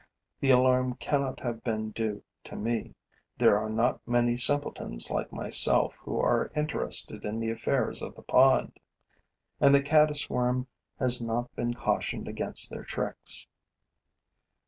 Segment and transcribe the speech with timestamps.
[0.39, 2.95] The alarm cannot have been due to me:
[3.37, 8.23] there are not many simpletons like myself who are interested in the affairs of the
[8.23, 8.79] pond;
[9.59, 10.65] and the caddis worm
[10.97, 13.45] has not been cautioned against their tricks.